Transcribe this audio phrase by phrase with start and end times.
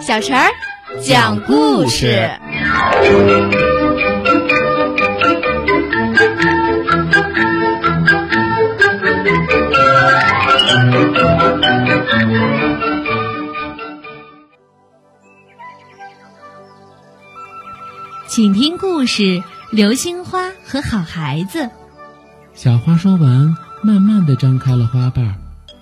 [0.00, 0.48] 小陈儿
[1.02, 2.30] 讲故事。
[18.28, 19.22] 请听故事
[19.70, 21.64] 《流星花和好孩子》。
[22.54, 25.34] 小花说完，慢慢的张开了花瓣，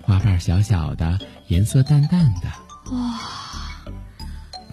[0.02, 2.65] 花瓣小小的，颜色淡淡的。
[2.92, 3.18] 哇，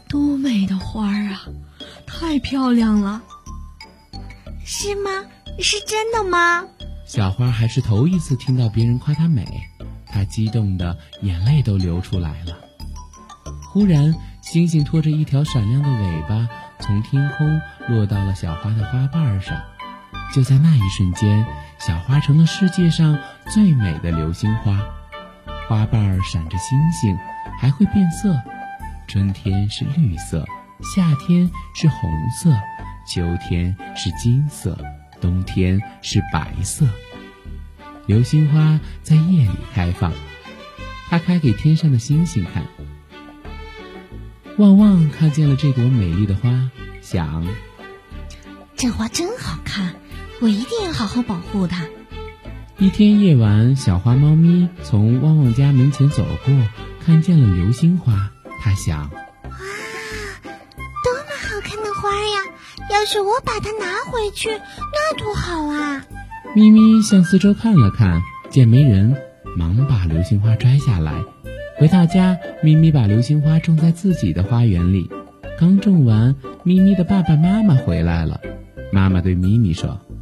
[0.08, 1.48] 多美的花儿啊！
[2.06, 3.22] 太漂亮了。
[4.66, 5.10] 是吗？
[5.60, 6.64] 是真的吗？
[7.08, 9.46] 小花还是头一次听到别人夸她美，
[10.08, 12.58] 她激动的眼泪都流出来了。
[13.72, 16.48] 忽然，星星拖着一条闪亮的尾巴。
[16.80, 19.58] 从天空落到了小花的花瓣上，
[20.34, 21.46] 就在那一瞬间，
[21.80, 23.18] 小花成了世界上
[23.54, 24.78] 最美的流星花。
[25.68, 27.18] 花瓣闪着星星，
[27.60, 28.36] 还会变色。
[29.08, 30.46] 春天是绿色，
[30.82, 32.54] 夏天是红色，
[33.08, 34.78] 秋天是金色，
[35.22, 36.86] 冬天是白色。
[38.06, 40.12] 流星花在夜里开放，
[41.10, 42.64] 它开给天上的星星看。
[44.58, 46.70] 旺旺看见了这朵美丽的花，
[47.02, 47.48] 想：
[48.76, 49.96] 这花真好看，
[50.42, 51.86] 我一定要好好保护它。
[52.84, 56.54] 一天夜晚，小花猫咪从旺旺家门前走过，
[57.06, 59.10] 看见了流星花，它想：哇，
[61.02, 62.44] 多么好看的花呀！
[62.92, 66.06] 要是我把它拿回去，那多好啊！
[66.58, 69.16] 咪咪向四周看了看，见没人，
[69.56, 71.24] 忙把流星花摘下来。
[71.78, 75.10] 回到家，咪咪把流星花种在自己的花园里。
[75.58, 78.42] 刚种完，咪咪的爸爸妈妈回来了。
[78.92, 80.13] 妈妈对咪咪说：“刚才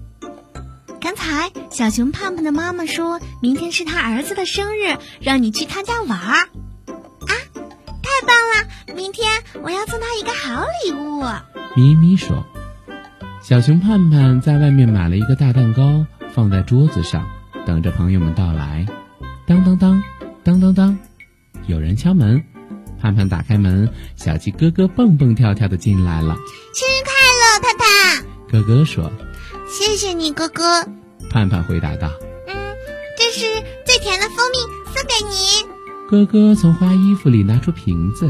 [1.81, 6.36] 小熊胖胖的妈妈说，明天是他儿子的生日，让你去他家玩儿。
[6.36, 8.93] 啊，太棒了！
[8.95, 9.27] 明天
[9.64, 11.23] 我要送他一个好礼物。”
[11.75, 12.45] 咪咪说
[13.42, 17.25] ：“小熊胖胖在外面买了一个大蛋糕，放在桌子上，
[17.65, 18.86] 等着朋友们到来。”
[19.48, 20.03] 当当当，
[20.43, 20.99] 当当当。
[21.65, 22.43] 有人敲门，
[23.02, 26.36] 盼盼打开门，小鸡哥哥蹦蹦跳跳的进来了。
[26.75, 27.11] 生日快
[27.42, 28.25] 乐，盼盼！
[28.52, 29.11] 哥哥说
[29.67, 30.87] ：“谢谢你，哥哥。”
[31.30, 32.09] 盼盼回答道
[32.48, 32.55] ：“嗯，
[33.17, 33.45] 这是
[33.86, 34.58] 最甜的蜂蜜，
[34.93, 35.70] 送给您。”
[36.09, 38.30] 哥哥从花衣服里拿出瓶子。